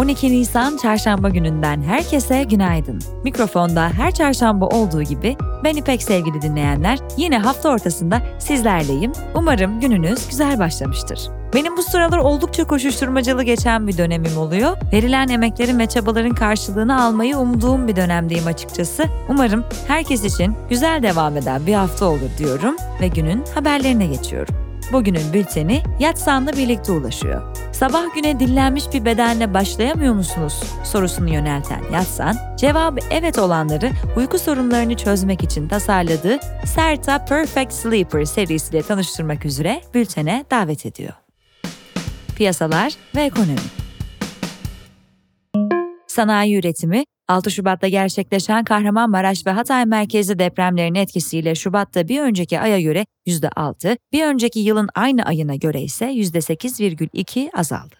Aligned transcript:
12 0.00 0.32
Nisan 0.32 0.76
Çarşamba 0.76 1.28
gününden 1.28 1.82
herkese 1.82 2.42
günaydın. 2.42 2.98
Mikrofonda 3.24 3.88
her 3.88 4.14
çarşamba 4.14 4.66
olduğu 4.66 5.02
gibi 5.02 5.36
ben 5.64 5.76
İpek 5.76 6.02
sevgili 6.02 6.42
dinleyenler 6.42 6.98
yine 7.16 7.38
hafta 7.38 7.68
ortasında 7.68 8.22
sizlerleyim. 8.38 9.12
Umarım 9.34 9.80
gününüz 9.80 10.28
güzel 10.28 10.58
başlamıştır. 10.58 11.20
Benim 11.54 11.76
bu 11.76 11.82
sıralar 11.82 12.18
oldukça 12.18 12.64
koşuşturmacalı 12.64 13.42
geçen 13.42 13.88
bir 13.88 13.98
dönemim 13.98 14.38
oluyor. 14.38 14.76
Verilen 14.92 15.28
emeklerin 15.28 15.78
ve 15.78 15.86
çabaların 15.86 16.34
karşılığını 16.34 17.04
almayı 17.04 17.36
umduğum 17.36 17.88
bir 17.88 17.96
dönemdeyim 17.96 18.46
açıkçası. 18.46 19.04
Umarım 19.28 19.64
herkes 19.88 20.24
için 20.24 20.56
güzel 20.68 21.02
devam 21.02 21.36
eden 21.36 21.66
bir 21.66 21.74
hafta 21.74 22.06
olur 22.06 22.30
diyorum 22.38 22.76
ve 23.00 23.08
günün 23.08 23.44
haberlerine 23.54 24.06
geçiyorum. 24.06 24.69
Bugünün 24.92 25.32
bülteni 25.32 25.82
Yatsan'la 26.00 26.52
birlikte 26.52 26.92
ulaşıyor. 26.92 27.56
Sabah 27.72 28.14
güne 28.14 28.40
dinlenmiş 28.40 28.84
bir 28.92 29.04
bedenle 29.04 29.54
başlayamıyor 29.54 30.14
musunuz 30.14 30.62
sorusunu 30.84 31.30
yönelten 31.32 31.80
Yatsan, 31.92 32.36
cevabı 32.56 33.00
evet 33.10 33.38
olanları 33.38 33.90
uyku 34.16 34.38
sorunlarını 34.38 34.96
çözmek 34.96 35.42
için 35.42 35.68
tasarladığı 35.68 36.38
Serta 36.64 37.24
Perfect 37.24 37.72
Sleeper 37.72 38.24
serisiyle 38.24 38.82
tanıştırmak 38.82 39.44
üzere 39.44 39.80
bültene 39.94 40.44
davet 40.50 40.86
ediyor. 40.86 41.12
Piyasalar 42.36 42.92
ve 43.16 43.22
ekonomi 43.22 43.56
Sanayi 46.06 46.58
üretimi 46.58 47.04
6 47.30 47.50
Şubat'ta 47.50 47.88
gerçekleşen 47.88 48.64
Kahramanmaraş 48.64 49.46
ve 49.46 49.50
Hatay 49.50 49.86
merkezli 49.86 50.38
depremlerin 50.38 50.94
etkisiyle 50.94 51.54
Şubat'ta 51.54 52.08
bir 52.08 52.20
önceki 52.20 52.60
aya 52.60 52.80
göre 52.80 53.06
%6, 53.26 53.96
bir 54.12 54.24
önceki 54.24 54.60
yılın 54.60 54.88
aynı 54.94 55.22
ayına 55.22 55.54
göre 55.54 55.82
ise 55.82 56.06
%8,2 56.06 57.50
azaldı. 57.52 57.99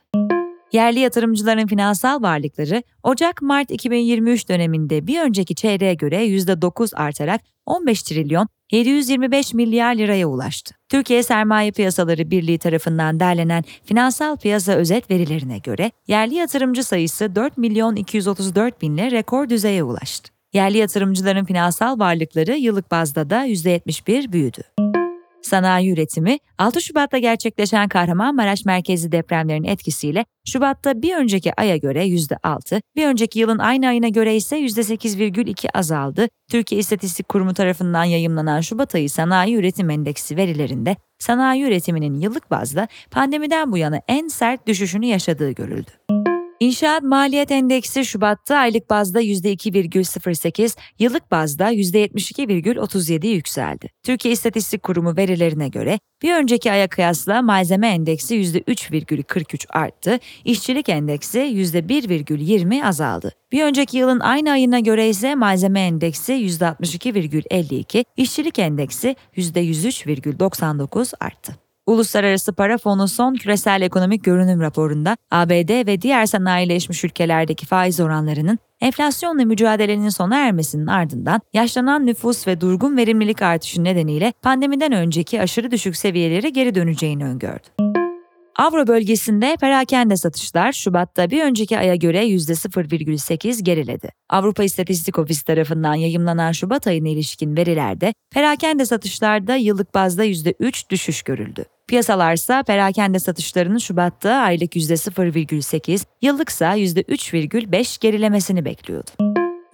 Yerli 0.73 0.99
yatırımcıların 0.99 1.67
finansal 1.67 2.23
varlıkları 2.23 2.83
Ocak-Mart 3.03 3.71
2023 3.71 4.49
döneminde 4.49 5.07
bir 5.07 5.21
önceki 5.21 5.55
çeyreğe 5.55 5.95
göre 5.95 6.27
%9 6.27 6.97
artarak 6.97 7.41
15 7.67 8.03
trilyon 8.03 8.49
725 8.73 9.55
milyar 9.55 9.95
liraya 9.95 10.27
ulaştı. 10.27 10.75
Türkiye 10.89 11.23
Sermaye 11.23 11.71
Piyasaları 11.71 12.31
Birliği 12.31 12.59
tarafından 12.59 13.21
derlenen 13.21 13.65
finansal 13.85 14.37
piyasa 14.37 14.73
özet 14.73 15.11
verilerine 15.11 15.59
göre 15.59 15.91
yerli 16.07 16.35
yatırımcı 16.35 16.85
sayısı 16.85 17.35
4 17.35 17.59
milyon 17.59 17.97
234 17.97 18.83
binle 18.83 19.11
rekor 19.11 19.49
düzeye 19.49 19.83
ulaştı. 19.83 20.33
Yerli 20.53 20.79
yatırımcıların 20.79 21.45
finansal 21.45 21.99
varlıkları 21.99 22.57
yıllık 22.57 22.91
bazda 22.91 23.31
da 23.31 23.47
%71 23.47 24.33
büyüdü. 24.33 24.63
Sanayi 25.43 25.93
üretimi 25.93 26.39
6 26.59 26.81
Şubat'ta 26.81 27.19
gerçekleşen 27.19 27.89
Kahramanmaraş 27.89 28.65
merkezi 28.65 29.13
depremlerin 29.13 29.65
etkisiyle 29.65 30.25
Şubat'ta 30.47 31.03
bir 31.03 31.17
önceki 31.17 31.61
aya 31.61 31.77
göre 31.77 32.07
%6, 32.07 32.83
bir 32.97 33.07
önceki 33.07 33.39
yılın 33.39 33.59
aynı 33.59 33.89
ayına 33.89 34.09
göre 34.09 34.37
ise 34.37 34.61
%8,2 34.61 35.69
azaldı. 35.75 36.29
Türkiye 36.51 36.81
İstatistik 36.81 37.29
Kurumu 37.29 37.55
tarafından 37.55 38.05
yayımlanan 38.05 38.61
Şubat 38.61 38.95
ayı 38.95 39.11
sanayi 39.11 39.57
üretim 39.57 39.91
endeksi 39.91 40.37
verilerinde 40.37 40.97
sanayi 41.19 41.63
üretiminin 41.63 42.21
yıllık 42.21 42.51
bazda 42.51 42.89
pandemiden 43.11 43.73
bu 43.73 43.79
yana 43.79 44.01
en 44.09 44.29
sert 44.29 44.67
düşüşünü 44.67 45.07
yaşadığı 45.07 45.51
görüldü. 45.51 46.30
İnşaat 46.61 47.03
Maliyet 47.03 47.51
Endeksi 47.51 48.05
Şubat'ta 48.05 48.57
aylık 48.57 48.91
bazda 48.91 49.23
%2,08, 49.23 50.77
yıllık 50.99 51.31
bazda 51.31 51.73
%72,37 51.73 53.27
yükseldi. 53.27 53.89
Türkiye 54.03 54.33
İstatistik 54.33 54.83
Kurumu 54.83 55.17
verilerine 55.17 55.69
göre 55.69 55.99
bir 56.23 56.35
önceki 56.35 56.73
aya 56.73 56.89
kıyasla 56.89 57.43
malzeme 57.43 57.89
endeksi 57.89 58.35
%3,43 58.35 59.67
arttı, 59.71 60.19
işçilik 60.45 60.89
endeksi 60.89 61.39
%1,20 61.39 62.85
azaldı. 62.85 63.33
Bir 63.53 63.63
önceki 63.63 63.99
yılın 63.99 64.21
aynı 64.21 64.51
ayına 64.51 64.81
göre 64.81 65.09
ise 65.09 65.35
malzeme 65.35 65.81
endeksi 65.81 66.33
%62,52, 66.33 68.05
işçilik 68.17 68.59
endeksi 68.59 69.17
%103,99 69.37 71.13
arttı. 71.21 71.70
Uluslararası 71.91 72.53
Para 72.53 72.79
Fonu 72.79 73.09
son 73.09 73.35
küresel 73.35 73.83
ekonomik 73.83 74.25
görünüm 74.25 74.61
raporunda 74.61 75.17
ABD 75.31 75.87
ve 75.87 76.03
diğer 76.03 76.27
sanayileşmiş 76.27 77.05
ülkelerdeki 77.05 77.67
faiz 77.67 78.01
oranlarının 78.01 78.59
enflasyonla 78.81 79.45
mücadelenin 79.45 80.09
sona 80.09 80.37
ermesinin 80.37 80.87
ardından 80.87 81.41
yaşlanan 81.53 82.07
nüfus 82.07 82.47
ve 82.47 82.61
durgun 82.61 82.97
verimlilik 82.97 83.43
artışı 83.43 83.85
nedeniyle 83.85 84.33
pandemiden 84.43 84.93
önceki 84.93 85.43
aşırı 85.43 85.71
düşük 85.71 85.97
seviyelere 85.97 86.49
geri 86.49 86.75
döneceğini 86.75 87.25
öngördü. 87.25 88.00
Avro 88.61 88.87
bölgesinde 88.87 89.57
perakende 89.61 90.17
satışlar 90.17 90.73
Şubat'ta 90.73 91.31
bir 91.31 91.45
önceki 91.45 91.79
aya 91.79 91.95
göre 91.95 92.27
%0,8 92.27 93.63
geriledi. 93.63 94.09
Avrupa 94.31 94.65
İstatistik 94.65 95.19
Ofisi 95.19 95.45
tarafından 95.45 95.95
yayımlanan 95.95 96.53
Şubat 96.53 96.87
ayına 96.87 97.09
ilişkin 97.09 97.57
verilerde 97.57 98.15
perakende 98.35 98.87
satışlarda 98.87 99.57
yıllık 99.57 99.95
bazda 99.95 100.25
%3 100.25 100.91
düşüş 100.91 101.23
görüldü. 101.23 101.65
Piyasalarsa 101.89 102.63
perakende 102.63 103.19
satışlarının 103.19 103.79
Şubat'ta 103.79 104.33
aylık 104.33 104.77
%0,8, 104.77 106.05
yıllıksa 106.23 106.77
%3,5 106.77 108.01
gerilemesini 108.01 108.65
bekliyordu. 108.65 109.30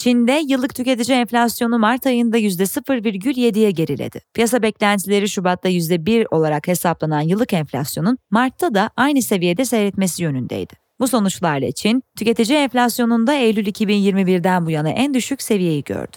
Çin'de 0.06 0.42
yıllık 0.48 0.74
tüketici 0.74 1.18
enflasyonu 1.18 1.78
Mart 1.78 2.06
ayında 2.06 2.38
%0,7'ye 2.38 3.70
geriledi. 3.70 4.20
Piyasa 4.34 4.62
beklentileri 4.62 5.28
Şubat'ta 5.28 5.68
%1 5.68 6.26
olarak 6.30 6.68
hesaplanan 6.68 7.20
yıllık 7.20 7.52
enflasyonun 7.52 8.18
Mart'ta 8.30 8.74
da 8.74 8.90
aynı 8.96 9.22
seviyede 9.22 9.64
seyretmesi 9.64 10.22
yönündeydi. 10.22 10.74
Bu 11.00 11.08
sonuçlarla 11.08 11.72
Çin, 11.72 12.02
tüketici 12.18 12.58
enflasyonunda 12.58 13.34
Eylül 13.34 13.66
2021'den 13.66 14.66
bu 14.66 14.70
yana 14.70 14.88
en 14.88 15.14
düşük 15.14 15.42
seviyeyi 15.42 15.84
gördü. 15.84 16.16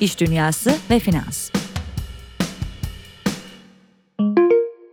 İş 0.00 0.20
dünyası 0.20 0.74
ve 0.90 0.98
finans 0.98 1.50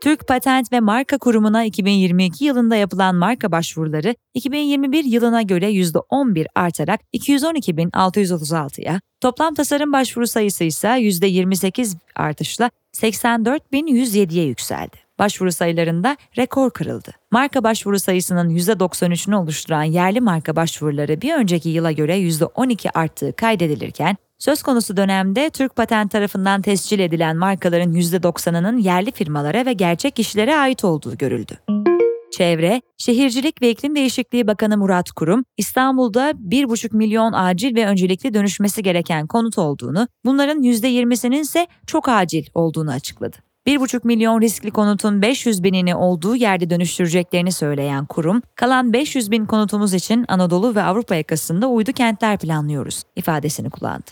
Türk 0.01 0.27
Patent 0.27 0.71
ve 0.71 0.79
Marka 0.79 1.17
Kurumu'na 1.17 1.63
2022 1.63 2.45
yılında 2.45 2.75
yapılan 2.75 3.15
marka 3.15 3.51
başvuruları 3.51 4.15
2021 4.33 5.03
yılına 5.03 5.41
göre 5.41 5.71
%11 5.71 6.45
artarak 6.55 6.99
212.636'ya, 7.13 9.01
toplam 9.21 9.53
tasarım 9.53 9.93
başvuru 9.93 10.27
sayısı 10.27 10.63
ise 10.63 10.87
%28 10.87 11.97
artışla 12.15 12.71
84.107'ye 12.93 14.45
yükseldi. 14.45 14.97
Başvuru 15.19 15.51
sayılarında 15.51 16.17
rekor 16.37 16.69
kırıldı. 16.69 17.11
Marka 17.31 17.63
başvuru 17.63 17.99
sayısının 17.99 18.49
%93'ünü 18.49 19.35
oluşturan 19.35 19.83
yerli 19.83 20.21
marka 20.21 20.55
başvuruları 20.55 21.21
bir 21.21 21.33
önceki 21.33 21.69
yıla 21.69 21.91
göre 21.91 22.19
%12 22.19 22.89
arttığı 22.93 23.33
kaydedilirken, 23.35 24.17
Söz 24.39 24.63
konusu 24.63 24.97
dönemde 24.97 25.49
Türk 25.49 25.75
Patent 25.75 26.11
tarafından 26.11 26.61
tescil 26.61 26.99
edilen 26.99 27.37
markaların 27.37 27.93
%90'ının 27.93 28.77
yerli 28.77 29.11
firmalara 29.11 29.65
ve 29.65 29.73
gerçek 29.73 30.15
kişilere 30.15 30.55
ait 30.55 30.83
olduğu 30.83 31.17
görüldü. 31.17 31.59
Çevre, 32.31 32.81
Şehircilik 32.97 33.61
ve 33.61 33.69
İklim 33.69 33.95
Değişikliği 33.95 34.47
Bakanı 34.47 34.77
Murat 34.77 35.11
Kurum, 35.11 35.43
İstanbul'da 35.57 36.31
1,5 36.31 36.95
milyon 36.95 37.33
acil 37.33 37.75
ve 37.75 37.87
öncelikli 37.87 38.33
dönüşmesi 38.33 38.83
gereken 38.83 39.27
konut 39.27 39.57
olduğunu, 39.57 40.07
bunların 40.25 40.63
%20'sinin 40.63 41.41
ise 41.41 41.67
çok 41.87 42.09
acil 42.09 42.45
olduğunu 42.53 42.91
açıkladı. 42.91 43.48
1,5 43.69 43.99
milyon 44.03 44.41
riskli 44.41 44.71
konutun 44.71 45.21
500 45.21 45.63
binini 45.63 45.95
olduğu 45.95 46.35
yerde 46.35 46.69
dönüştüreceklerini 46.69 47.51
söyleyen 47.51 48.05
kurum, 48.05 48.41
kalan 48.55 48.93
500 48.93 49.31
bin 49.31 49.45
konutumuz 49.45 49.93
için 49.93 50.25
Anadolu 50.27 50.75
ve 50.75 50.83
Avrupa 50.83 51.15
yakasında 51.15 51.67
uydu 51.67 51.91
kentler 51.93 52.37
planlıyoruz 52.37 53.03
ifadesini 53.15 53.69
kullandı. 53.69 54.11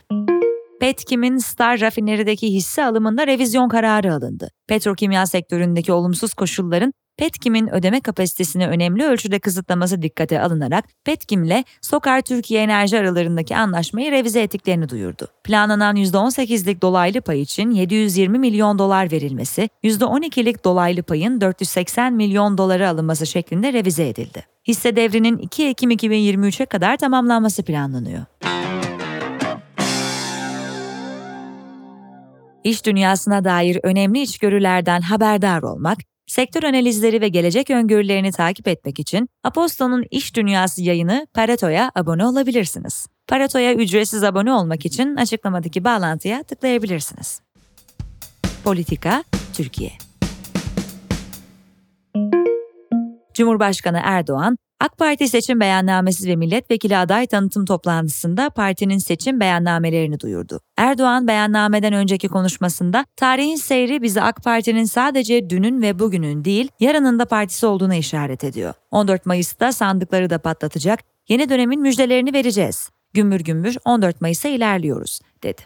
Petkim'in 0.80 1.38
Star 1.38 1.82
rafinerideki 1.82 2.54
hisse 2.54 2.86
alımında 2.86 3.28
revizyon 3.28 3.70
kararı 3.70 4.14
alındı. 4.14 4.50
Petrokimya 4.68 5.26
sektöründeki 5.26 5.92
olumsuz 5.92 6.34
koşulların 6.34 6.94
Petkim'in 7.18 7.74
ödeme 7.74 8.02
kapasitesini 8.02 8.68
önemli 8.68 9.04
ölçüde 9.04 9.40
kısıtlaması 9.40 10.02
dikkate 10.02 10.42
alınarak 10.42 10.86
Petkim'le 11.04 11.64
Sokar 11.82 12.22
Türkiye 12.22 12.64
Enerji 12.64 13.00
aralarındaki 13.00 13.58
anlaşmayı 13.58 14.12
revize 14.12 14.42
ettiklerini 14.42 14.90
duyurdu. 14.90 15.28
Planlanan 15.44 15.96
%18'lik 15.96 16.82
dolaylı 16.82 17.22
pay 17.22 17.42
için 17.42 17.72
720 17.72 18.40
milyon 18.40 18.80
dolar 18.80 19.12
verilmesi, 19.12 19.70
%12'lik 19.84 20.66
dolaylı 20.66 21.04
payın 21.04 21.42
480 21.42 22.14
milyon 22.14 22.58
dolara 22.58 22.90
alınması 22.90 23.28
şeklinde 23.28 23.74
revize 23.74 24.10
edildi. 24.10 24.46
Hisse 24.68 24.96
devrinin 24.96 25.38
2 25.38 25.68
Ekim 25.68 25.92
2023'e 25.92 26.66
kadar 26.66 26.98
tamamlanması 26.98 27.64
planlanıyor. 27.64 28.26
İş 32.64 32.86
dünyasına 32.86 33.44
dair 33.44 33.80
önemli 33.84 34.22
içgörülerden 34.22 35.02
haberdar 35.02 35.64
olmak, 35.64 35.98
sektör 36.28 36.64
analizleri 36.64 37.22
ve 37.22 37.28
gelecek 37.28 37.70
öngörülerini 37.70 38.32
takip 38.32 38.68
etmek 38.68 39.00
için 39.00 39.30
Aposto'nun 39.44 40.06
İş 40.12 40.36
Dünyası 40.36 40.82
yayını 40.82 41.28
Pareto'ya 41.34 41.92
abone 41.96 42.26
olabilirsiniz. 42.26 43.08
Pareto'ya 43.28 43.74
ücretsiz 43.74 44.24
abone 44.24 44.54
olmak 44.54 44.86
için 44.86 45.16
açıklamadaki 45.16 45.84
bağlantıya 45.84 46.44
tıklayabilirsiniz. 46.44 47.42
Politika 48.64 49.24
Türkiye 49.54 49.92
Cumhurbaşkanı 53.34 54.02
Erdoğan, 54.04 54.58
AK 54.80 54.98
Parti 54.98 55.28
seçim 55.28 55.60
beyannamesi 55.60 56.30
ve 56.30 56.36
milletvekili 56.36 56.98
aday 56.98 57.28
tanıtım 57.28 57.66
toplantısında 57.66 58.50
partinin 58.50 58.98
seçim 58.98 59.40
beyannamelerini 59.40 60.20
duyurdu. 60.20 60.60
Erdoğan 60.78 61.28
beyannameden 61.28 61.94
önceki 61.94 62.28
konuşmasında 62.28 63.06
tarihin 63.16 63.56
seyri 63.56 64.02
bizi 64.02 64.22
AK 64.22 64.44
Parti'nin 64.44 64.86
sadece 64.86 65.50
dünün 65.50 65.82
ve 65.82 66.00
bugünün 66.00 66.46
değil 66.46 66.70
yarının 66.80 67.20
da 67.20 67.26
partisi 67.26 67.66
olduğuna 67.66 67.96
işaret 67.96 68.44
ediyor. 68.44 68.74
14 68.92 69.26
Mayıs'ta 69.26 69.72
sandıkları 69.72 70.30
da 70.30 70.38
patlatacak, 70.38 71.00
yeni 71.30 71.50
dönemin 71.50 71.82
müjdelerini 71.82 72.34
vereceğiz. 72.34 72.90
Gümbür 73.14 73.40
gümbür 73.40 73.78
14 73.86 74.22
Mayıs'a 74.22 74.50
ilerliyoruz, 74.50 75.20
dedi. 75.44 75.62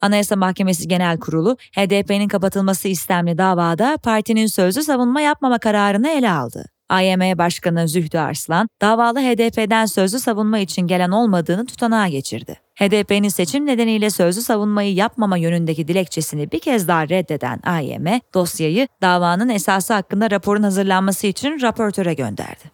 Anayasa 0.00 0.36
Mahkemesi 0.36 0.88
Genel 0.88 1.18
Kurulu, 1.18 1.56
HDP'nin 1.76 2.28
kapatılması 2.28 2.88
istemli 2.88 3.38
davada 3.38 3.96
partinin 3.96 4.46
sözlü 4.46 4.82
savunma 4.82 5.20
yapmama 5.20 5.58
kararını 5.58 6.08
ele 6.08 6.30
aldı. 6.30 6.64
AYM 6.92 7.38
Başkanı 7.38 7.88
Zühtü 7.88 8.18
Arslan, 8.18 8.68
davalı 8.82 9.20
HDP'den 9.20 9.86
sözlü 9.86 10.18
savunma 10.18 10.58
için 10.58 10.86
gelen 10.86 11.10
olmadığını 11.10 11.66
tutanağa 11.66 12.08
geçirdi. 12.08 12.58
HDP'nin 12.74 13.28
seçim 13.28 13.66
nedeniyle 13.66 14.10
sözlü 14.10 14.42
savunmayı 14.42 14.94
yapmama 14.94 15.36
yönündeki 15.36 15.88
dilekçesini 15.88 16.52
bir 16.52 16.60
kez 16.60 16.88
daha 16.88 17.08
reddeden 17.08 17.60
AYM, 17.64 18.20
dosyayı 18.34 18.88
davanın 19.02 19.48
esası 19.48 19.94
hakkında 19.94 20.30
raporun 20.30 20.62
hazırlanması 20.62 21.26
için 21.26 21.60
raportöre 21.62 22.14
gönderdi. 22.14 22.64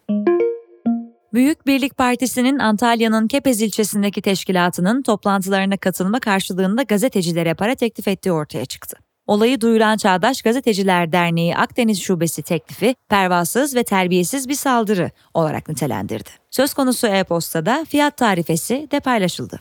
Büyük 1.35 1.67
Birlik 1.67 1.97
Partisi'nin 1.99 2.59
Antalya'nın 2.59 3.29
Kepez 3.29 3.63
ilçesindeki 3.63 4.23
teşkilatının 4.23 5.03
toplantılarına 5.03 5.77
katılma 5.77 6.21
karşılığında 6.21 6.83
gazetecilere 6.83 7.55
para 7.55 7.75
teklif 7.75 8.09
ettiği 8.09 8.33
ortaya 8.33 8.65
çıktı. 8.65 9.08
Olayı 9.29 9.61
duyuran 9.61 9.97
Çağdaş 9.97 10.43
Gazeteciler 10.43 11.13
Derneği 11.13 11.57
Akdeniz 11.57 12.03
Şubesi 12.03 12.43
teklifi 12.43 12.95
pervasız 13.09 13.75
ve 13.75 13.85
terbiyesiz 13.85 14.49
bir 14.49 14.55
saldırı 14.55 15.11
olarak 15.35 15.69
nitelendirdi. 15.69 16.29
Söz 16.51 16.75
konusu 16.75 17.07
e-postada 17.07 17.87
fiyat 17.89 18.17
tarifesi 18.17 18.89
de 18.91 19.01
paylaşıldı. 19.01 19.61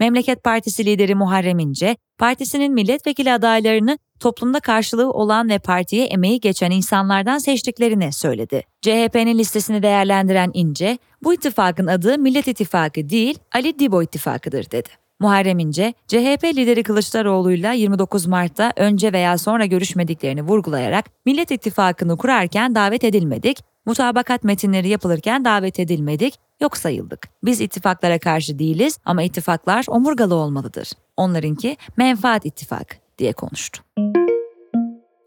Memleket 0.00 0.44
Partisi 0.44 0.86
lideri 0.86 1.14
Muharrem 1.14 1.58
İnce, 1.58 1.96
partisinin 2.18 2.74
milletvekili 2.74 3.32
adaylarını 3.32 3.98
toplumda 4.20 4.60
karşılığı 4.60 5.10
olan 5.10 5.48
ve 5.48 5.58
partiye 5.58 6.04
emeği 6.04 6.40
geçen 6.40 6.70
insanlardan 6.70 7.38
seçtiklerini 7.38 8.12
söyledi. 8.12 8.62
CHP'nin 8.82 9.38
listesini 9.38 9.82
değerlendiren 9.82 10.50
İnce, 10.54 10.98
bu 11.22 11.34
ittifakın 11.34 11.86
adı 11.86 12.18
Millet 12.18 12.48
İttifakı 12.48 13.08
değil 13.08 13.38
Ali 13.54 13.78
Dibo 13.78 14.02
İttifakı'dır 14.02 14.70
dedi. 14.70 15.03
Muharrem 15.24 15.58
İnce, 15.58 15.94
CHP 16.08 16.44
lideri 16.44 16.82
Kılıçdaroğlu'yla 16.82 17.72
29 17.72 18.26
Mart'ta 18.26 18.72
önce 18.76 19.12
veya 19.12 19.38
sonra 19.38 19.66
görüşmediklerini 19.66 20.42
vurgulayarak 20.42 21.04
Millet 21.26 21.50
İttifakı'nı 21.50 22.16
kurarken 22.16 22.74
davet 22.74 23.04
edilmedik, 23.04 23.58
mutabakat 23.86 24.44
metinleri 24.44 24.88
yapılırken 24.88 25.44
davet 25.44 25.80
edilmedik, 25.80 26.34
yok 26.60 26.76
sayıldık. 26.76 27.28
Biz 27.44 27.60
ittifaklara 27.60 28.18
karşı 28.18 28.58
değiliz 28.58 28.98
ama 29.04 29.22
ittifaklar 29.22 29.84
omurgalı 29.88 30.34
olmalıdır. 30.34 30.90
Onlarınki 31.16 31.76
menfaat 31.96 32.46
ittifak 32.46 32.96
diye 33.18 33.32
konuştu. 33.32 33.82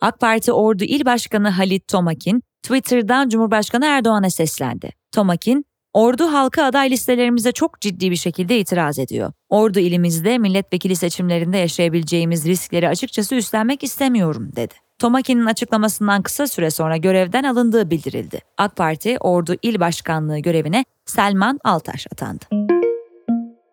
AK 0.01 0.19
Parti 0.19 0.51
Ordu 0.51 0.83
İl 0.83 1.05
Başkanı 1.05 1.49
Halit 1.49 1.87
Tomakin, 1.87 2.43
Twitter'dan 2.63 3.29
Cumhurbaşkanı 3.29 3.85
Erdoğan'a 3.85 4.29
seslendi. 4.29 4.89
Tomakin, 5.11 5.65
Ordu 5.97 6.33
halkı 6.33 6.63
aday 6.63 6.89
listelerimize 6.91 7.51
çok 7.51 7.81
ciddi 7.81 8.11
bir 8.11 8.15
şekilde 8.15 8.59
itiraz 8.59 8.99
ediyor. 8.99 9.31
Ordu 9.49 9.79
ilimizde 9.79 10.37
milletvekili 10.37 10.95
seçimlerinde 10.95 11.57
yaşayabileceğimiz 11.57 12.45
riskleri 12.45 12.89
açıkçası 12.89 13.35
üstlenmek 13.35 13.83
istemiyorum 13.83 14.51
dedi. 14.55 14.73
Tomakin'in 14.99 15.45
açıklamasından 15.45 16.21
kısa 16.21 16.47
süre 16.47 16.71
sonra 16.71 16.97
görevden 16.97 17.43
alındığı 17.43 17.89
bildirildi. 17.89 18.39
AK 18.57 18.75
Parti 18.75 19.17
Ordu 19.19 19.55
İl 19.61 19.79
Başkanlığı 19.79 20.39
görevine 20.39 20.85
Selman 21.05 21.59
Altaş 21.63 22.07
atandı. 22.11 22.45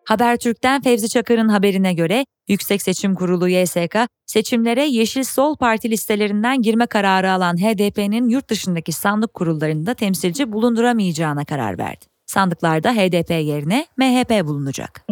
Habertürk'ten 0.05 0.81
Fevzi 0.81 1.09
Çakır'ın 1.09 1.49
haberine 1.49 1.93
göre 1.93 2.25
Yüksek 2.47 2.81
Seçim 2.81 3.15
Kurulu 3.15 3.49
YSK 3.49 3.97
seçimlere 4.25 4.85
Yeşil 4.85 5.23
Sol 5.23 5.55
Parti 5.55 5.89
listelerinden 5.89 6.61
girme 6.61 6.85
kararı 6.85 7.31
alan 7.31 7.57
HDP'nin 7.57 8.29
yurt 8.29 8.49
dışındaki 8.49 8.91
sandık 8.91 9.33
kurullarında 9.33 9.93
temsilci 9.93 10.51
bulunduramayacağına 10.51 11.45
karar 11.45 11.77
verdi. 11.77 12.14
Sandıklarda 12.35 12.91
HDP 12.91 13.31
yerine 13.31 13.85
MHP 13.97 14.47
bulunacak. 14.47 15.05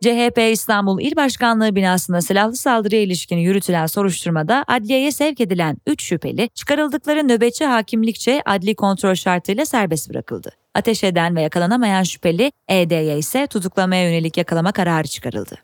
CHP 0.00 0.38
İstanbul 0.52 1.00
İl 1.00 1.16
Başkanlığı 1.16 1.76
binasında 1.76 2.20
silahlı 2.20 2.56
saldırıya 2.56 3.02
ilişkin 3.02 3.36
yürütülen 3.36 3.86
soruşturmada 3.86 4.64
adliyeye 4.68 5.12
sevk 5.12 5.40
edilen 5.40 5.76
3 5.86 6.02
şüpheli 6.02 6.48
çıkarıldıkları 6.54 7.28
nöbetçi 7.28 7.64
hakimlikçe 7.64 8.42
adli 8.46 8.74
kontrol 8.74 9.14
şartıyla 9.14 9.66
serbest 9.66 10.10
bırakıldı. 10.10 10.52
Ateş 10.74 11.04
eden 11.04 11.36
ve 11.36 11.42
yakalanamayan 11.42 12.02
şüpheli 12.02 12.52
ED'ye 12.68 13.18
ise 13.18 13.46
tutuklamaya 13.46 14.10
yönelik 14.10 14.36
yakalama 14.36 14.72
kararı 14.72 15.08
çıkarıldı. 15.08 15.58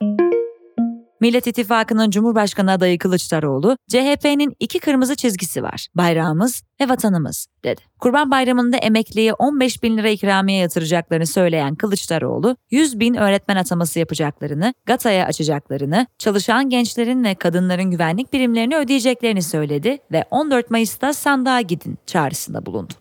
Millet 1.20 1.47
İttifakı'nın 1.47 2.11
Cumhurbaşkanı 2.11 2.73
adayı 2.73 2.99
Kılıçdaroğlu, 2.99 3.76
CHP'nin 3.88 4.56
iki 4.61 4.79
kırmızı 4.79 5.17
çizgisi 5.17 5.62
var, 5.62 5.87
bayrağımız 5.94 6.62
ve 6.81 6.88
vatanımız, 6.88 7.47
dedi. 7.65 7.81
Kurban 7.99 8.31
Bayramı'nda 8.31 8.76
emekliye 8.76 9.32
15 9.32 9.82
bin 9.82 9.99
lira 9.99 10.09
ikramiye 10.09 10.59
yatıracaklarını 10.59 11.26
söyleyen 11.26 11.75
Kılıçdaroğlu, 11.75 12.56
100 12.70 13.00
bin 13.00 13.15
öğretmen 13.15 13.56
ataması 13.56 13.99
yapacaklarını, 13.99 14.75
GATA'ya 14.87 15.26
açacaklarını, 15.26 16.06
çalışan 16.19 16.70
gençlerin 16.70 17.25
ve 17.25 17.35
kadınların 17.35 17.91
güvenlik 17.91 18.32
birimlerini 18.32 18.76
ödeyeceklerini 18.76 19.43
söyledi 19.43 19.99
ve 20.12 20.25
14 20.31 20.71
Mayıs'ta 20.71 21.12
sandığa 21.12 21.61
gidin 21.61 21.99
çağrısında 22.06 22.67
bulundu. 22.67 22.93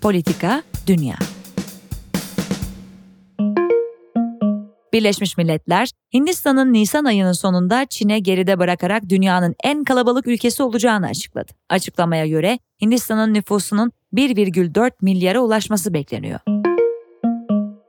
Politika, 0.00 0.62
Dünya 0.86 1.16
Birleşmiş 4.92 5.36
Milletler, 5.36 5.90
Hindistan'ın 6.14 6.72
Nisan 6.72 7.04
ayının 7.04 7.32
sonunda 7.32 7.86
Çin'e 7.90 8.18
geride 8.18 8.58
bırakarak 8.58 9.08
dünyanın 9.08 9.54
en 9.64 9.84
kalabalık 9.84 10.26
ülkesi 10.26 10.62
olacağını 10.62 11.06
açıkladı. 11.06 11.52
Açıklamaya 11.68 12.26
göre 12.26 12.58
Hindistan'ın 12.82 13.34
nüfusunun 13.34 13.92
1,4 14.14 14.90
milyara 15.02 15.40
ulaşması 15.40 15.94
bekleniyor. 15.94 16.40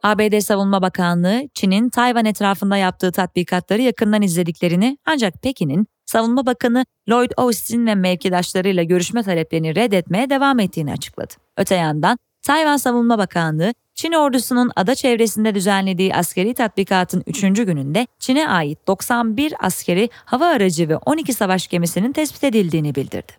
ABD 0.04 0.40
Savunma 0.40 0.82
Bakanlığı, 0.82 1.42
Çin'in 1.54 1.90
Tayvan 1.90 2.26
etrafında 2.26 2.78
yaptığı 2.78 3.12
tatbikatları 3.12 3.82
yakından 3.82 4.22
izlediklerini 4.22 4.98
ancak 5.06 5.34
Pekin'in 5.44 5.88
Savunma 6.06 6.46
Bakanı 6.46 6.86
Lloyd 7.10 7.32
Austin 7.38 7.88
ve 7.88 7.96
mevkidaşlarıyla 7.96 8.84
görüşme 8.84 9.24
taleplerini 9.24 9.76
reddetmeye 9.76 10.30
devam 10.30 10.60
ettiğini 10.60 10.92
açıkladı. 10.92 11.34
Öte 11.58 11.76
yandan 11.76 12.18
Tayvan 12.42 12.78
Savunma 12.78 13.18
Bakanlığı, 13.18 13.74
Çin 13.98 14.12
ordusunun 14.12 14.72
ada 14.76 14.96
çevresinde 14.96 15.56
düzenlediği 15.56 16.16
askeri 16.16 16.54
tatbikatın 16.54 17.24
3. 17.28 17.42
gününde 17.42 18.08
Çin'e 18.20 18.48
ait 18.48 18.88
91 18.88 19.54
askeri 19.60 20.10
hava 20.26 20.46
aracı 20.46 20.90
ve 20.90 20.98
12 20.98 21.34
savaş 21.34 21.68
gemisinin 21.68 22.12
tespit 22.12 22.44
edildiğini 22.44 22.96
bildirdi. 22.96 23.32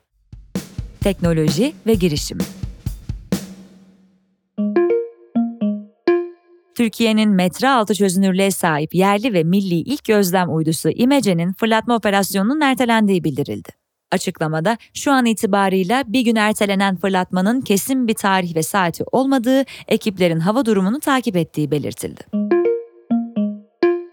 Teknoloji 1.01 1.75
ve 1.87 1.95
girişim 1.95 2.39
Türkiye'nin 6.75 7.31
metre 7.31 7.69
altı 7.69 7.95
çözünürlüğe 7.95 8.51
sahip 8.51 8.95
yerli 8.95 9.33
ve 9.33 9.45
milli 9.45 9.75
ilk 9.75 10.05
gözlem 10.05 10.57
uydusu 10.57 10.91
İmece'nin 10.91 11.53
fırlatma 11.53 11.95
operasyonunun 11.97 12.61
ertelendiği 12.61 13.25
bildirildi. 13.25 13.69
Açıklamada 14.13 14.79
şu 14.95 15.13
an 15.13 15.27
itibarıyla 15.27 16.05
bir 16.07 16.21
gün 16.21 16.37
ertelenen 16.37 16.97
fırlatmanın 16.97 17.61
kesin 17.61 18.09
bir 18.09 18.15
tarih 18.15 18.57
ve 18.57 18.63
saati 18.63 19.05
olmadığı, 19.13 19.65
ekiplerin 19.89 20.41
hava 20.41 20.65
durumunu 20.65 21.01
takip 21.01 21.37
ettiği 21.37 21.71
belirtildi. 21.71 22.21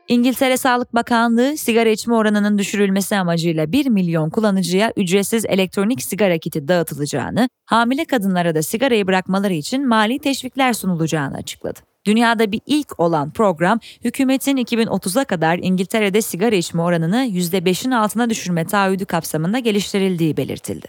İngiltere 0.08 0.58
Sağlık 0.58 0.94
Bakanlığı 0.94 1.58
sigara 1.58 1.90
içme 1.90 2.16
oranının 2.16 2.58
düşürülmesi 2.58 3.16
amacıyla 3.16 3.72
1 3.72 3.86
milyon 3.86 4.30
kullanıcıya 4.30 4.94
ücretsiz 4.98 5.46
elektronik 5.46 6.02
sigara 6.04 6.38
kiti 6.38 6.68
dağıtılacağını, 6.68 7.50
hamile 7.66 8.06
kadınlara 8.06 8.56
da 8.56 8.64
sigarayı 8.64 9.08
bırakmaları 9.08 9.54
için 9.54 9.88
mali 9.88 10.20
teşvikler 10.20 10.74
sunulacağını 10.74 11.38
açıkladı. 11.38 11.95
Dünyada 12.06 12.52
bir 12.52 12.62
ilk 12.66 13.00
olan 13.00 13.32
program, 13.32 13.80
hükümetin 14.04 14.58
2030'a 14.58 15.26
kadar 15.26 15.60
İngiltere'de 15.62 16.22
sigara 16.22 16.56
içme 16.56 16.82
oranını 16.82 17.16
%5'in 17.16 17.92
altına 17.92 18.30
düşürme 18.30 18.66
taahhüdü 18.66 19.06
kapsamında 19.06 19.60
geliştirildiği 19.60 20.38
belirtildi. 20.38 20.88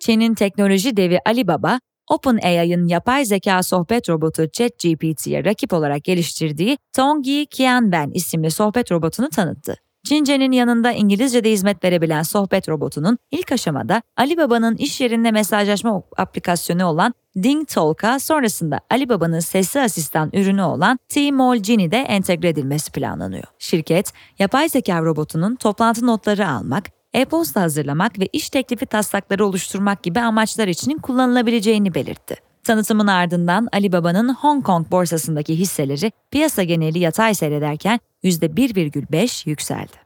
Çin'in 0.00 0.34
teknoloji 0.34 0.96
devi 0.96 1.18
Alibaba, 1.26 1.80
OpenAI'ın 2.10 2.88
yapay 2.88 3.24
zeka 3.24 3.62
sohbet 3.62 4.08
robotu 4.08 4.50
ChatGPT'ye 4.52 5.44
rakip 5.44 5.72
olarak 5.72 6.04
geliştirdiği 6.04 6.78
Tongyi 6.96 7.46
Qianwen 7.46 8.10
isimli 8.14 8.50
sohbet 8.50 8.92
robotunu 8.92 9.28
tanıttı. 9.28 9.76
Çince'nin 10.04 10.52
yanında 10.52 10.92
İngilizce'de 10.92 11.50
hizmet 11.50 11.84
verebilen 11.84 12.22
sohbet 12.22 12.68
robotunun 12.68 13.18
ilk 13.30 13.52
aşamada 13.52 14.02
Alibaba'nın 14.16 14.76
iş 14.76 15.00
yerinde 15.00 15.30
mesajlaşma 15.30 16.02
aplikasyonu 16.16 16.84
olan 16.84 17.14
Ding 17.42 17.68
Talk'a 17.68 18.18
sonrasında 18.18 18.80
Alibaba'nın 18.90 19.40
sesli 19.40 19.80
asistan 19.80 20.30
ürünü 20.32 20.62
olan 20.62 20.98
Tmall 21.08 21.56
Genie 21.56 21.90
de 21.90 21.96
entegre 21.96 22.48
edilmesi 22.48 22.92
planlanıyor. 22.92 23.44
Şirket, 23.58 24.12
yapay 24.38 24.68
zeka 24.68 25.02
robotunun 25.02 25.56
toplantı 25.56 26.06
notları 26.06 26.48
almak, 26.48 26.84
e-posta 27.12 27.60
hazırlamak 27.60 28.18
ve 28.18 28.28
iş 28.32 28.50
teklifi 28.50 28.86
taslakları 28.86 29.46
oluşturmak 29.46 30.02
gibi 30.02 30.20
amaçlar 30.20 30.68
için 30.68 30.98
kullanılabileceğini 30.98 31.94
belirtti. 31.94 32.49
Tanıtımın 32.64 33.06
ardından 33.06 33.68
Alibaba'nın 33.72 34.34
Hong 34.34 34.64
Kong 34.64 34.90
borsasındaki 34.90 35.58
hisseleri 35.58 36.12
piyasa 36.30 36.62
geneli 36.62 36.98
yatay 36.98 37.34
seyrederken 37.34 38.00
%1,5 38.24 39.48
yükseldi. 39.48 39.96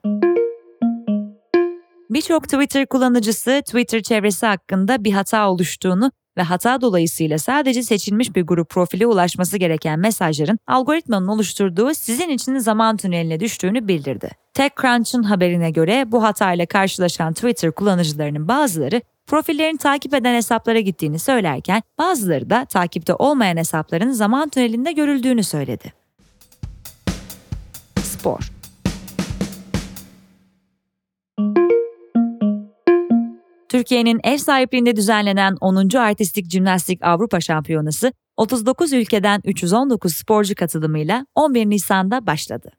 Birçok 2.10 2.44
Twitter 2.44 2.86
kullanıcısı 2.86 3.62
Twitter 3.66 4.02
çevresi 4.02 4.46
hakkında 4.46 5.04
bir 5.04 5.12
hata 5.12 5.50
oluştuğunu 5.50 6.12
ve 6.36 6.42
hata 6.42 6.80
dolayısıyla 6.80 7.38
sadece 7.38 7.82
seçilmiş 7.82 8.36
bir 8.36 8.42
grup 8.42 8.70
profile 8.70 9.06
ulaşması 9.06 9.58
gereken 9.58 9.98
mesajların 9.98 10.58
algoritmanın 10.66 11.28
oluşturduğu 11.28 11.94
sizin 11.94 12.28
için 12.28 12.58
zaman 12.58 12.96
tüneline 12.96 13.40
düştüğünü 13.40 13.88
bildirdi. 13.88 14.30
TechCrunch'ın 14.54 15.22
haberine 15.22 15.70
göre 15.70 16.04
bu 16.12 16.22
hatayla 16.22 16.66
karşılaşan 16.66 17.32
Twitter 17.32 17.72
kullanıcılarının 17.72 18.48
bazıları 18.48 19.00
profillerini 19.26 19.78
takip 19.78 20.14
eden 20.14 20.34
hesaplara 20.34 20.80
gittiğini 20.80 21.18
söylerken 21.18 21.82
bazıları 21.98 22.50
da 22.50 22.64
takipte 22.64 23.14
olmayan 23.14 23.56
hesapların 23.56 24.10
zaman 24.10 24.48
tünelinde 24.48 24.92
görüldüğünü 24.92 25.44
söyledi. 25.44 25.92
Spor 27.96 28.54
Türkiye'nin 33.68 34.20
ev 34.24 34.38
sahipliğinde 34.38 34.96
düzenlenen 34.96 35.56
10. 35.60 35.96
Artistik 35.96 36.50
Jimnastik 36.50 37.04
Avrupa 37.04 37.40
Şampiyonası 37.40 38.12
39 38.36 38.92
ülkeden 38.92 39.40
319 39.44 40.14
sporcu 40.14 40.54
katılımıyla 40.54 41.26
11 41.34 41.70
Nisan'da 41.70 42.26
başladı. 42.26 42.70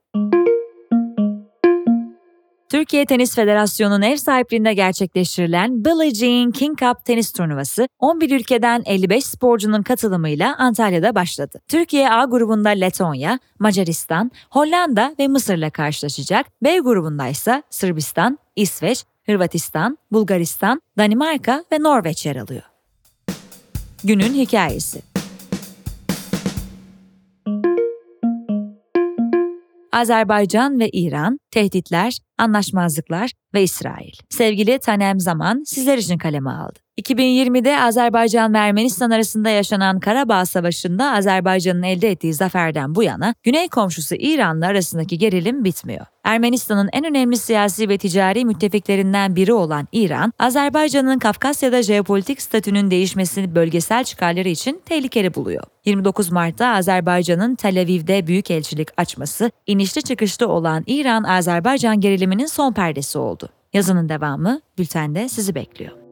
Türkiye 2.76 3.06
Tenis 3.06 3.36
Federasyonu'nun 3.36 4.02
ev 4.02 4.16
sahipliğinde 4.16 4.74
gerçekleştirilen 4.74 5.86
Billie 5.86 6.14
Jean 6.14 6.52
King 6.52 6.80
Cup 6.80 7.06
tenis 7.06 7.32
turnuvası 7.32 7.88
11 8.00 8.32
ülkeden 8.32 8.84
55 8.86 9.26
sporcunun 9.26 9.82
katılımıyla 9.82 10.56
Antalya'da 10.58 11.16
başladı. 11.16 11.62
Türkiye 11.68 12.10
A 12.12 12.26
grubunda 12.26 12.70
Letonya, 12.70 13.40
Macaristan, 13.60 14.32
Hollanda 14.50 15.16
ve 15.20 15.28
Mısır'la 15.28 15.70
karşılaşacak. 15.70 16.46
B 16.64 16.78
grubunda 16.78 17.28
ise 17.28 17.64
Sırbistan, 17.70 18.40
İsveç, 18.56 19.04
Hırvatistan, 19.26 19.98
Bulgaristan, 20.12 20.82
Danimarka 20.98 21.64
ve 21.72 21.80
Norveç 21.80 22.26
yer 22.26 22.36
alıyor. 22.36 22.64
Günün 24.04 24.34
hikayesi 24.34 25.02
Azerbaycan 29.96 30.80
ve 30.80 30.90
İran, 30.90 31.40
tehditler, 31.52 32.18
anlaşmazlıklar 32.38 33.32
ve 33.54 33.64
İsrail. 33.64 34.14
Sevgili 34.30 34.80
Tanem 34.80 35.20
Zaman 35.20 35.64
sizler 35.66 35.98
için 35.98 36.18
kaleme 36.18 36.50
aldı. 36.50 36.85
2020'de 37.02 37.82
Azerbaycan 37.82 38.54
ve 38.54 38.58
Ermenistan 38.58 39.12
arasında 39.12 39.50
yaşanan 39.50 40.00
Karabağ 40.00 40.46
Savaşı'nda 40.46 41.12
Azerbaycan'ın 41.12 41.84
elde 41.84 42.12
ettiği 42.12 42.34
zaferden 42.34 42.96
bu 42.96 43.04
yana 43.04 43.36
güney 43.44 43.70
komşusu 43.70 44.16
İran'la 44.16 44.68
arasındaki 44.68 45.18
gerilim 45.18 45.64
bitmiyor. 45.64 46.06
Ermenistan'ın 46.24 46.90
en 46.94 47.06
önemli 47.06 47.38
siyasi 47.38 47.90
ve 47.90 47.98
ticari 47.98 48.46
müttefiklerinden 48.46 49.36
biri 49.36 49.54
olan 49.54 49.88
İran, 49.92 50.34
Azerbaycan'ın 50.40 51.20
Kafkasya'da 51.20 51.84
jeopolitik 51.84 52.42
statünün 52.42 52.92
değişmesini 52.92 53.56
bölgesel 53.56 54.04
çıkarları 54.04 54.50
için 54.50 54.82
tehlikeli 54.86 55.36
buluyor. 55.36 55.64
29 55.86 56.32
Mart'ta 56.32 56.68
Azerbaycan'ın 56.68 57.56
Tel 57.56 57.82
Aviv'de 57.82 58.28
büyükelçilik 58.28 58.88
açması, 58.98 59.52
inişli 59.68 60.04
çıkışlı 60.04 60.48
olan 60.48 60.84
İran-Azerbaycan 60.88 62.02
geriliminin 62.02 62.46
son 62.46 62.74
perdesi 62.74 63.18
oldu. 63.18 63.50
Yazının 63.74 64.10
devamı 64.10 64.62
bültende 64.78 65.30
sizi 65.30 65.56
bekliyor. 65.56 66.05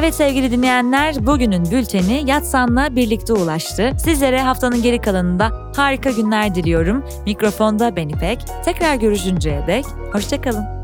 Evet 0.00 0.14
sevgili 0.14 0.50
dinleyenler, 0.50 1.26
bugünün 1.26 1.70
bülteni 1.70 2.22
Yatsan'la 2.26 2.96
birlikte 2.96 3.32
ulaştı. 3.32 3.92
Sizlere 4.04 4.42
haftanın 4.42 4.82
geri 4.82 5.00
kalanında 5.00 5.50
harika 5.76 6.10
günler 6.10 6.54
diliyorum. 6.54 7.04
Mikrofonda 7.26 7.96
ben 7.96 8.08
İpek. 8.08 8.44
Tekrar 8.64 8.94
görüşünceye 8.94 9.66
dek, 9.66 9.84
hoşçakalın. 10.12 10.79